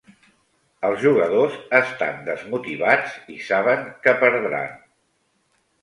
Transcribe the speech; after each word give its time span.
Els 0.89 0.97
jugadors 1.03 1.59
estan 1.81 2.19
desmotivats 2.31 3.15
i 3.37 3.41
saben 3.53 3.89
que 4.09 4.19
perdran. 4.27 4.77